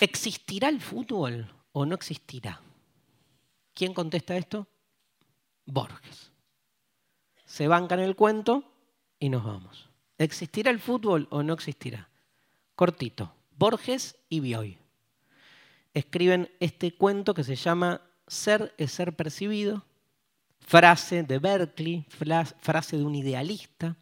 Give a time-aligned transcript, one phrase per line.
[0.00, 2.60] ¿Existirá el fútbol o no existirá?
[3.74, 4.66] ¿Quién contesta esto?
[5.66, 6.32] Borges.
[7.44, 8.64] Se bancan el cuento
[9.18, 9.88] y nos vamos.
[10.18, 12.08] ¿Existirá el fútbol o no existirá?
[12.74, 13.32] Cortito.
[13.56, 14.80] Borges y Bioy
[15.94, 19.84] escriben este cuento que se llama Ser es ser percibido,
[20.60, 22.06] frase de Berkeley,
[22.60, 23.96] frase de un idealista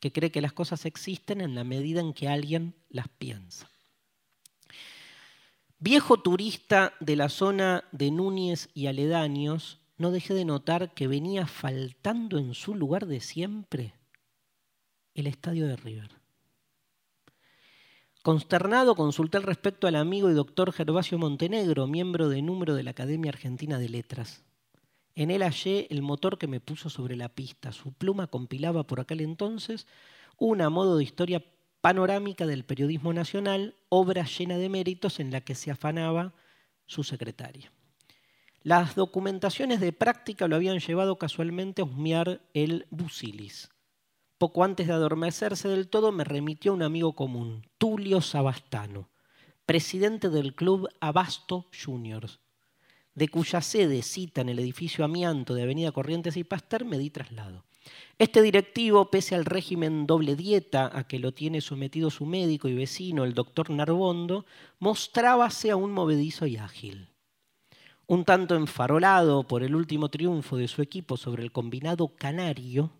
[0.00, 3.68] que cree que las cosas existen en la medida en que alguien las piensa.
[5.78, 11.46] Viejo turista de la zona de Núñez y aledaños, no dejé de notar que venía
[11.46, 13.94] faltando en su lugar de siempre
[15.14, 16.10] el estadio de River.
[18.22, 22.92] Consternado, consulté al respecto al amigo y doctor Gervasio Montenegro, miembro de número de la
[22.92, 24.42] Academia Argentina de Letras.
[25.14, 27.70] En él hallé el motor que me puso sobre la pista.
[27.72, 29.86] Su pluma compilaba por aquel entonces
[30.38, 31.44] una modo de historia
[31.84, 36.32] panorámica del periodismo nacional, obra llena de méritos en la que se afanaba
[36.86, 37.70] su secretaria.
[38.62, 43.68] Las documentaciones de práctica lo habían llevado casualmente a husmear el Busilis.
[44.38, 49.10] Poco antes de adormecerse del todo me remitió un amigo común, Tulio Sabastano,
[49.66, 52.40] presidente del club Abasto Juniors,
[53.14, 57.10] de cuya sede cita en el edificio Amianto de Avenida Corrientes y Pasteur me di
[57.10, 57.66] traslado.
[58.18, 62.74] Este directivo, pese al régimen doble dieta a que lo tiene sometido su médico y
[62.74, 64.46] vecino, el doctor Narbondo,
[64.78, 67.08] mostrábase aún movedizo y ágil.
[68.06, 72.92] Un tanto enfarolado por el último triunfo de su equipo sobre el combinado canario,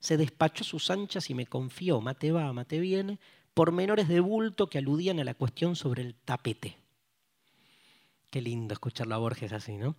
[0.00, 3.18] se despachó sus anchas y me confió, mate va, mate viene,
[3.54, 6.78] por menores de bulto que aludían a la cuestión sobre el tapete.
[8.30, 9.96] Qué lindo escuchar a Borges así, ¿no?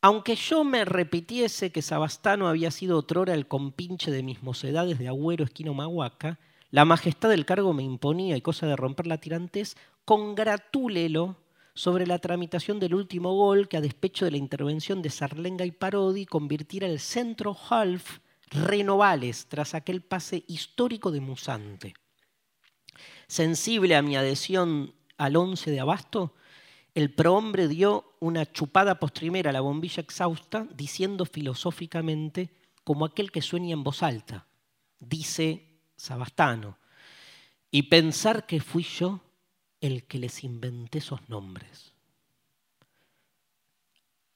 [0.00, 5.08] Aunque yo me repitiese que Sabastano había sido otrora el compinche de mis mocedades de
[5.08, 6.38] Agüero, Esquino, Mahuaca,
[6.70, 11.36] la majestad del cargo me imponía y cosa de romper la tirantez, congratúlelo
[11.74, 15.72] sobre la tramitación del último gol que a despecho de la intervención de Sarlenga y
[15.72, 18.18] Parodi convirtiera el centro half
[18.50, 21.94] renovales tras aquel pase histórico de Musante.
[23.26, 26.34] Sensible a mi adhesión al once de Abasto,
[26.94, 32.50] el prohombre dio una chupada postrimera a la bombilla exhausta, diciendo filosóficamente,
[32.84, 34.46] como aquel que sueña en voz alta,
[34.98, 36.78] dice Sabastano,
[37.70, 39.20] y pensar que fui yo
[39.80, 41.92] el que les inventé esos nombres.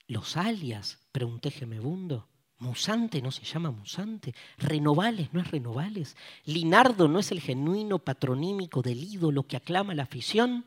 [0.07, 0.99] ¿Los alias?
[1.11, 2.29] pregunté gemebundo.
[2.59, 4.35] ¿Musante no se llama Musante?
[4.59, 6.17] ¿Renovales no es Renovales?
[6.45, 10.65] ¿Linardo no es el genuino patronímico del ídolo que aclama la afición?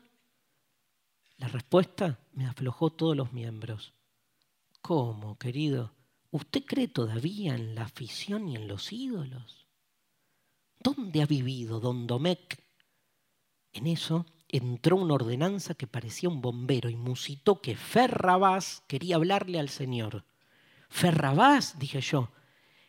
[1.38, 3.92] La respuesta me aflojó todos los miembros.
[4.80, 5.92] ¿Cómo, querido?
[6.30, 9.66] ¿Usted cree todavía en la afición y en los ídolos?
[10.78, 12.60] ¿Dónde ha vivido don Domecq?
[13.72, 19.58] En eso entró una ordenanza que parecía un bombero y musitó que Ferrabás quería hablarle
[19.58, 20.24] al señor.
[20.88, 22.30] Ferrabás, dije yo,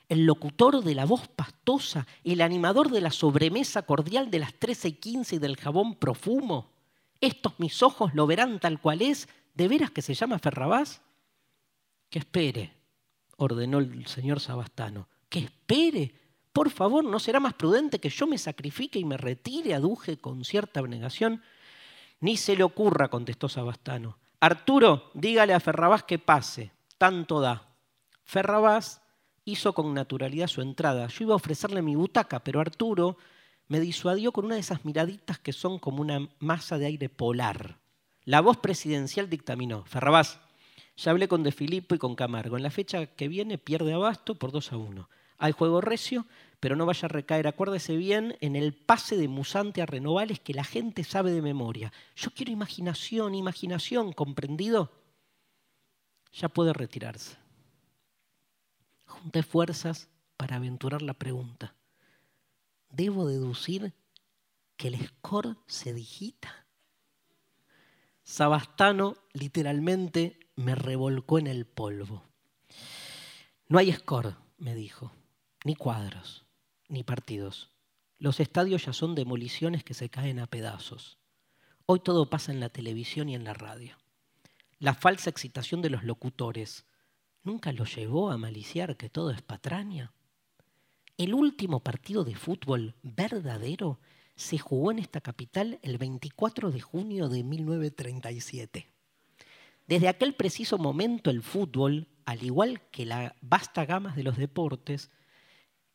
[0.08, 4.90] el locutor de la voz pastosa, el animador de la sobremesa cordial de las trece
[4.90, 6.77] y quince y del jabón profumo.
[7.22, 9.28] Estos mis ojos lo verán tal cual es.
[9.54, 11.02] ¿De veras que se llama Ferrabás?
[12.10, 12.74] Que espere,
[13.38, 15.08] ordenó el señor Sabastano.
[15.30, 16.14] Que espere.
[16.54, 19.74] Por favor, ¿no será más prudente que yo me sacrifique y me retire?
[19.74, 21.42] aduje con cierta abnegación.
[22.20, 24.18] Ni se le ocurra, contestó Sabastano.
[24.40, 26.72] Arturo, dígale a Ferrabás que pase.
[26.98, 27.76] Tanto da.
[28.24, 29.02] Ferrabás
[29.46, 31.08] hizo con naturalidad su entrada.
[31.08, 33.18] Yo iba a ofrecerle mi butaca, pero Arturo
[33.68, 37.80] me disuadió con una de esas miraditas que son como una masa de aire polar.
[38.24, 40.40] La voz presidencial dictaminó, Ferrabás,
[40.96, 42.58] ya hablé con De Filippo y con Camargo.
[42.58, 45.10] En la fecha que viene pierde abasto por 2 a 1.
[45.38, 46.26] Hay juego recio,
[46.60, 50.54] pero no vaya a recaer, acuérdese bien, en el pase de Musante a Renovales que
[50.54, 51.94] la gente sabe de memoria.
[52.16, 54.92] Yo quiero imaginación, imaginación, ¿comprendido?
[56.34, 57.38] Ya puede retirarse.
[59.06, 61.77] Junté fuerzas para aventurar la pregunta
[62.90, 63.94] debo deducir
[64.76, 66.66] que el score se digita.
[68.24, 72.24] Sabastano literalmente me revolcó en el polvo.
[73.68, 75.12] No hay score, me dijo,
[75.64, 76.46] ni cuadros,
[76.88, 77.72] ni partidos.
[78.20, 81.18] Los estadios ya son demoliciones que se caen a pedazos.
[81.86, 83.96] Hoy todo pasa en la televisión y en la radio.
[84.80, 86.86] La falsa excitación de los locutores
[87.44, 90.12] nunca lo llevó a maliciar que todo es patraña.
[91.18, 94.00] El último partido de fútbol verdadero
[94.36, 98.88] se jugó en esta capital el 24 de junio de 1937.
[99.88, 105.10] Desde aquel preciso momento el fútbol, al igual que la vasta gama de los deportes,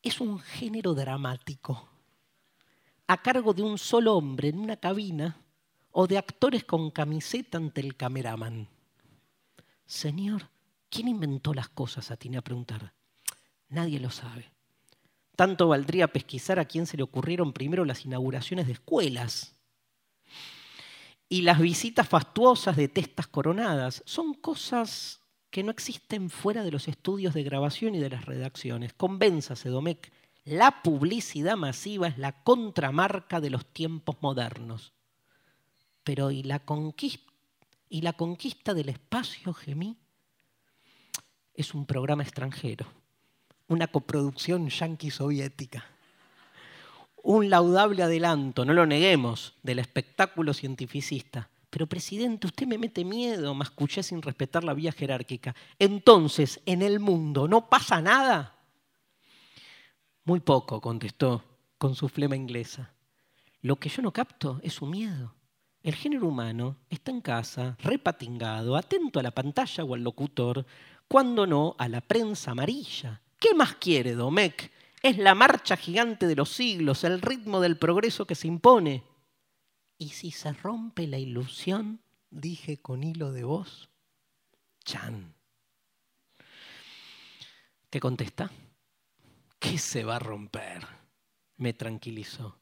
[0.01, 1.87] es un género dramático,
[3.07, 5.37] a cargo de un solo hombre en una cabina,
[5.91, 8.67] o de actores con camiseta ante el cameraman.
[9.85, 10.49] Señor,
[10.89, 12.11] ¿quién inventó las cosas?
[12.11, 12.93] Atiné a preguntar.
[13.69, 14.52] Nadie lo sabe.
[15.35, 19.55] Tanto valdría pesquisar a quién se le ocurrieron primero las inauguraciones de escuelas
[21.27, 24.03] y las visitas fastuosas de testas coronadas.
[24.05, 28.93] Son cosas que no existen fuera de los estudios de grabación y de las redacciones.
[28.93, 30.11] Convénzase, Domecq,
[30.45, 34.93] la publicidad masiva es la contramarca de los tiempos modernos.
[36.03, 37.31] Pero ¿y la conquista,
[37.89, 39.97] y la conquista del espacio, Gemí?
[41.53, 42.85] Es un programa extranjero,
[43.73, 45.85] una coproducción yanqui-soviética.
[47.23, 51.49] Un laudable adelanto, no lo neguemos, del espectáculo cientificista.
[51.69, 55.55] Pero, presidente, usted me mete miedo, mascuché sin respetar la vía jerárquica.
[55.79, 58.55] Entonces, en el mundo no pasa nada.
[60.25, 61.43] Muy poco, contestó
[61.77, 62.93] con su flema inglesa.
[63.61, 65.33] Lo que yo no capto es su miedo.
[65.81, 70.65] El género humano está en casa, repatingado, atento a la pantalla o al locutor,
[71.07, 73.21] cuando no a la prensa amarilla.
[73.43, 74.71] ¿Qué más quiere Domecq?
[75.01, 79.03] Es la marcha gigante de los siglos, el ritmo del progreso que se impone.
[79.97, 81.99] ¿Y si se rompe la ilusión?
[82.29, 83.89] dije con hilo de voz.
[84.85, 85.35] Chan.
[87.89, 88.49] ¿Qué contesta?
[89.59, 90.87] ¿Qué se va a romper?
[91.57, 92.57] Me tranquilizó.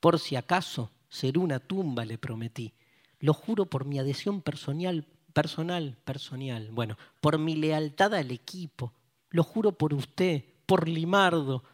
[0.00, 2.74] Por si acaso, ser una tumba, le prometí.
[3.20, 6.68] Lo juro por mi adhesión personal, personal, personal.
[6.72, 8.92] Bueno, por mi lealtad al equipo.
[9.30, 11.64] Lo juro por usted, por Limardo,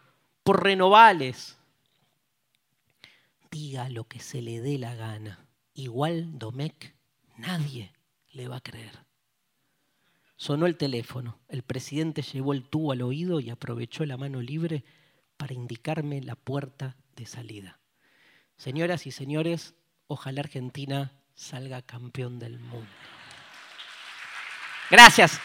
[0.43, 1.57] por Renovales.
[3.51, 5.47] Diga lo que se le dé la gana.
[5.75, 6.95] Igual Domecq,
[7.37, 7.93] nadie
[8.33, 9.07] le va a creer.
[10.37, 11.39] Sonó el teléfono.
[11.49, 14.85] El presidente llevó el tubo al oído y aprovechó la mano libre
[15.37, 17.79] para indicarme la puerta de salida.
[18.57, 19.75] Señoras y señores,
[20.07, 22.89] ojalá Argentina salga campeón del mundo.
[24.91, 25.41] Gracias.